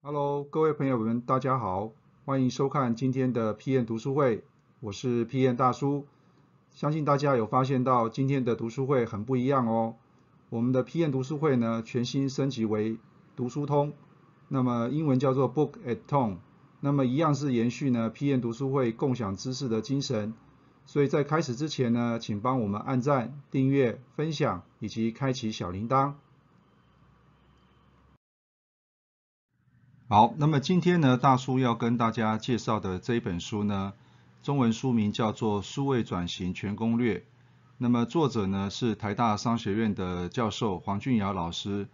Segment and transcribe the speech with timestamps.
[0.00, 1.90] Hello，各位朋友们，大家好，
[2.24, 4.44] 欢迎收看今天的 PM 读书会，
[4.78, 6.06] 我是 PM 大叔。
[6.70, 9.96] 相信大家有发现到今天的读书会很不一样哦。
[10.50, 12.96] 我们的 PM 读书会呢，全新升级为
[13.34, 13.92] 读书通，
[14.46, 16.36] 那么英文叫做 Book at Home，
[16.78, 20.32] 那么一样是延续呢 PM 读书会共享知识的精神。
[20.86, 26.12] 所以在开始之前呢，请帮我们按赞、订阅、分享以及开启小铃铛。
[30.10, 33.92] 好，那么今天呢，大叔要跟大家介绍的这一本书呢，
[34.42, 37.18] 中文书名叫做《数位转型全攻略》。
[37.76, 41.88] 那么作者呢是台大商学院的教授黄俊尧老师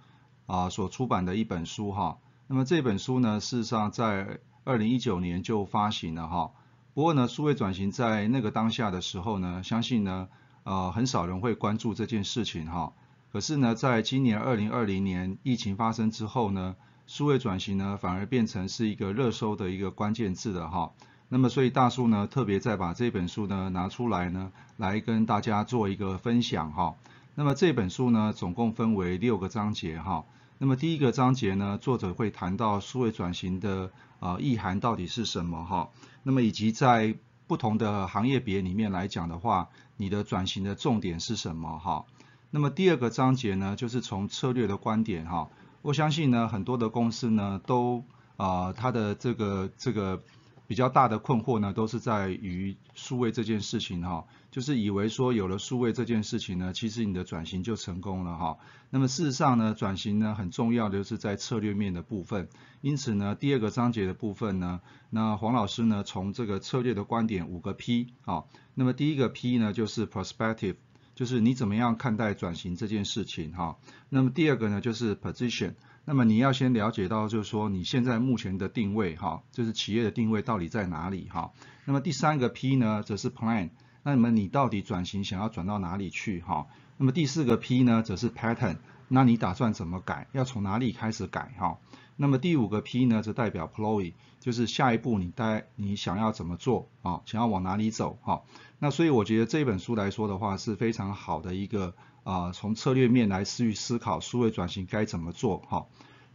[0.46, 2.18] 啊所出版的一本书哈。
[2.46, 6.52] 那么这本书呢，事实上在二零一九年就发行了哈。
[6.94, 10.28] 不过呢，数位转型在那个当下的时候呢，相信呢，
[10.62, 12.92] 呃，很少人会关注这件事情哈。
[13.32, 16.76] 可是呢，在今年二零二零年疫情发生之后呢，
[17.06, 20.92] 数位转型呢，反而变成是一个热搜的一个关键字了哈。
[21.28, 26.94] 那么，所以大叔呢，特别再把这本书呢拿出来呢，来跟大家做一个分享哈。
[27.34, 30.24] 那么这本书呢，总共分为六个章节哈。
[30.58, 35.90] 那么第一个章节呢，作者会谈到数位转型的呃意涵到底是什么哈。
[36.22, 42.04] 那么以及在不同的行业别里面来讲的话，你的转型的重点是什么哈？
[42.50, 45.50] 那么第二个章节呢，就是从策略的观点哈。
[45.84, 48.02] 我相信呢，很多的公司呢，都
[48.38, 50.22] 啊，它的这个这个
[50.66, 58.56] 比较大的困惑呢，都是在于数位这件事情哈，就是以为说有了数位这件事情呢，其实你的转型就成功了哈。
[58.88, 62.48] 那么事实上呢，转型呢很重要的就是在策略面的部分。
[62.80, 70.76] 因此呢，第二个章节的部分呢，那黄老师呢从这个策略的观点五个 P 啊，那么第一个 P 呢就是 perspective。
[71.14, 73.76] 就是你怎么样看待转型这件事情哈？
[74.08, 75.74] 那么第二个呢，就是 position。
[76.04, 81.52] 那么你要先了解到，就是说你现在目前的定位哈，就是企业的定位到底在哪里哈？
[81.84, 83.70] 那么第三个 P 呢，则是 plan。
[84.02, 86.66] 那么你到底转型想要转到哪里去哈？
[86.98, 88.76] 那么第四个 P 呢，则是 pattern。
[89.08, 90.26] 那你打算怎么改？
[90.32, 91.78] 要从哪里开始改哈？
[92.16, 97.22] 那么第五个 P 呢，则代表 ploy，就是下一步你待你想要怎么做啊？
[97.26, 98.42] 想要往哪里走哈？
[98.78, 105.86] 那所以我觉得这本书来说的话是非常好的一个啊，从策略面来思去思考数位转型该怎么做哈。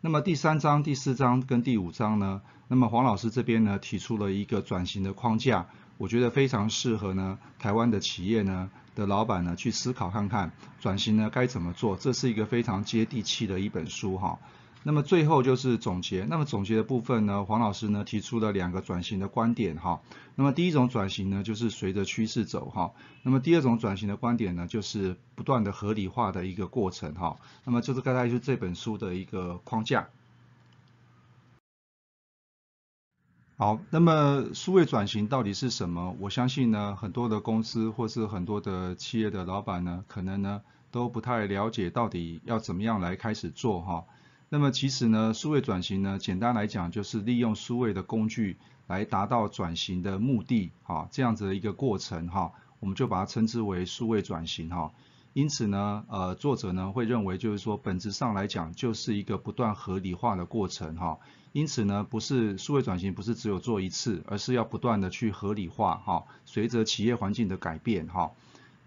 [0.02, 5.68] 那么第三章、第四章跟第五章呢，那么黄老师这边呢提出了一个转型的框架，
[5.98, 10.52] 我觉得非常适合呢台湾的企业呢的老板呢去思考看看
[10.82, 14.40] 转型呢该怎么做，这是一个非常接地气的一本书哈。
[14.84, 16.26] 那么最后就是总结。
[16.30, 20.02] 那么总结的部分呢，黄老师呢提出了两个转型的观点哈。
[20.36, 22.94] 那么第一种转型呢，就是随着趋势走哈。
[23.24, 27.38] 那么第二种转型的观点呢，就是不断的合理化的一个过程哈。
[27.66, 30.08] 那么就是大概就是这本书的一个框架。
[33.58, 36.16] 好，那么数位转型到底是什么？
[36.22, 40.62] 我相信呢，很多的公司或是很多的企业的老板呢，可能呢
[40.92, 44.06] 都不太了解到底要怎么样来开始做哈。
[44.52, 54.92] 那么其实呢，数位转型呢，简单来讲就是利用数位的工具来达到转型的目的，哈，这样子的一个过程，哈，我们就把它称之为数位转型，哈。
[55.34, 61.20] 因此呢，呃，作者呢会认为就是说，本质上来讲就是一个不断合理化的过程，哈。
[61.52, 68.32] 因此呢，不是数位转型不是只有做一次，而是要不断的去合理化，哈，随着企业环境的改变，哈。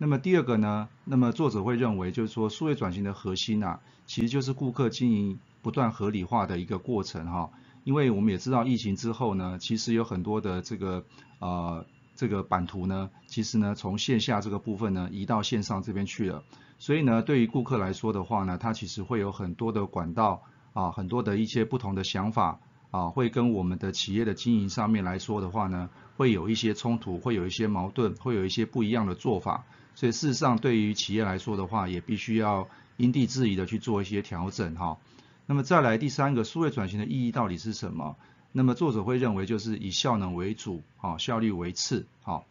[0.02, 5.38] 那么第二个呢，那么作者会认为就是说，数位转型的核心啊，其实就是顾客经营。
[5.62, 7.48] 不断合理化的一个过程哈，
[7.84, 11.04] 因为我们也知道疫情之后呢，其实有很多的这个
[11.38, 11.86] 呃
[12.16, 16.42] 这个版图呢，其实呢从线下这个部分呢移到线上这边去了，
[16.80, 20.42] 所以呢对于顾客来说的话呢，他其实会有很多的管道
[20.72, 22.58] 啊，很多的一些不同的想法
[22.92, 25.88] 啊，会跟我们的企业的经营上面来说的话呢，
[26.18, 29.64] 会有一些冲突，会有一些矛盾，会有一些不一样的做法，
[29.94, 34.98] 所以事实上对于企业来说的话，也必须要因地制宜的去做一些调整哈。
[35.46, 38.16] 那么再来第三个，数位转型的意义到底是什么？
[38.52, 42.44] 那么作者会认为就是以效能为主，啊，效率为次，好。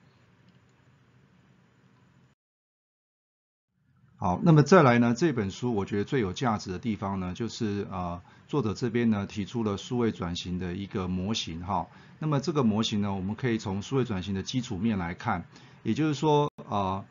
[4.21, 11.87] 好，那么再来呢，这本书我觉得最有价值的地方呢，就是呃，作者这边呢提出了数位转型的一个模型，哈。
[12.19, 15.45] 那么这个模型呢，我们可以从数位转型的基础面来看，
[15.81, 17.03] 也就是说呃。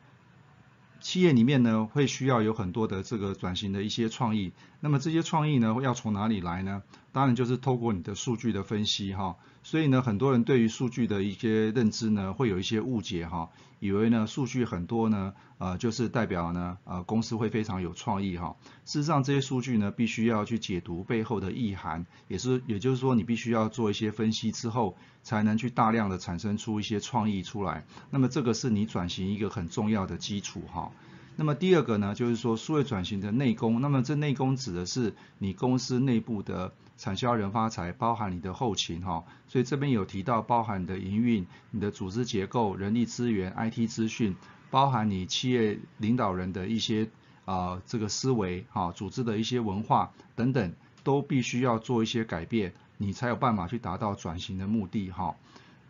[1.03, 6.83] 企业里面呢，会需要有很多的这个转型的一些创意，那么这些创意呢，要从哪里来呢？
[7.13, 9.37] 当然就是透过你的数据的分析哈。
[9.63, 18.57] 所以呢，很多人对于数据的一些认知呢，会有一些误解哈，以为呢数据很多呢，呃，就是代表呢，呃，公司会非常有创意哈。
[18.87, 27.85] 事实上，这些数据呢，必须要去解读背后的意涵，也是，也就是说，你必须要做一些分析之后，才能去大量的产生出一些创意出来。
[28.11, 30.91] 那么这个是你转型一个很重要的基础哈。
[31.37, 33.81] 那么第二个呢，就是说数位转型的内功。
[33.81, 39.25] 那么这内功指的是你公司内部的产销人发财，包含你的后勤哈。
[39.49, 44.37] 所以这边有提到，包含你的营运、你的组织结构、人力资源、IT 资讯，
[44.71, 47.09] 包含你企业领导人的一些
[47.47, 55.37] 啊这个思维哈，组织的一些文化等等，都必须要做一些改变，你才有办法去达到转型的目的哈。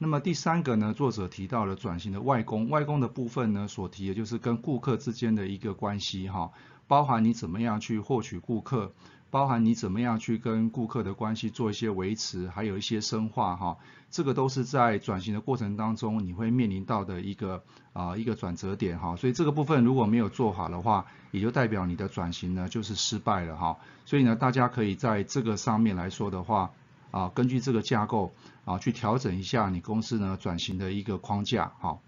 [0.03, 6.53] 那么第三个呢，作者提到了转型的外功，外功的部分呢，所提的就是跟顾客之间的一个关系哈，
[6.89, 8.95] 包含你怎么样去获取顾客，
[9.29, 13.77] 包含你怎么样去跟顾客的关系做一些维持，还有一些深化哈，
[14.11, 17.63] 这个都是在转型的过程当中你会面临到的一个
[17.93, 23.77] 啊一个转折点哈，所以这个部分如果没有做好的话，也就代表你的转型呢就是失败了哈，
[24.07, 26.71] 所以呢大家可以在这个上面来说的话。
[27.11, 28.33] 啊，根据这个架构
[28.65, 32.03] 啊，去调整一下你公司呢转型的一个框架，好。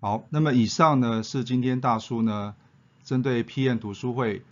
[0.00, 2.56] 好，那么以上呢是今天大叔呢
[3.04, 4.44] 针对 PM 读书会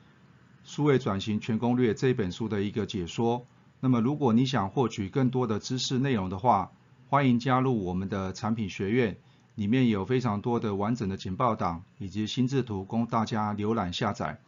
[0.62, 3.46] 数位转型全攻略这本书的一个解说。
[3.80, 6.70] 那么如果你想获取更多的知识内容的话，
[7.08, 9.16] 欢迎加入我们的产品学院，
[9.56, 14.40] 里面有非常多的完整的简报档以及心智图供大家浏览下载。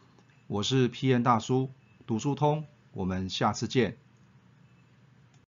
[0.53, 1.71] 我是 P N 大叔，
[2.05, 3.97] 读书通，我们下次见。